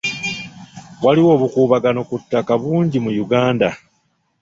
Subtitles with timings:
[1.03, 3.69] Waliwo obukuubagano ku ttaka bungi mu Uganda.